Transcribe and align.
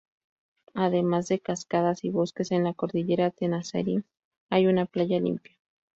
Además 0.73 1.27
de 1.27 1.39
cascadas 1.41 2.03
y 2.03 2.09
bosques 2.09 2.49
en 2.51 2.63
la 2.63 2.73
cordillera 2.73 3.29
Tenasserim, 3.29 4.01
hay 4.49 4.65
una 4.65 4.87
playa 4.87 5.19
limpia. 5.19 5.55